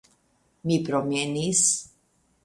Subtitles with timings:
[0.69, 1.61] Mi promenis.